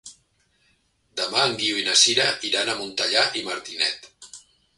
Demà 1.21 1.43
en 1.49 1.53
Guiu 1.59 1.81
i 1.81 1.85
na 1.89 1.95
Sira 2.05 2.25
iran 2.51 2.73
a 2.75 2.79
Montellà 2.81 3.27
i 3.41 3.45
Martinet. 3.53 4.11